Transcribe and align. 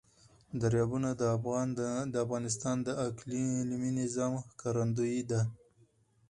دریابونه 0.61 1.09
د 2.13 2.15
افغانستان 2.25 2.77
د 2.87 2.89
اقلیمي 3.07 3.91
نظام 4.01 4.31
ښکارندوی 4.51 5.19
ده. 5.29 5.41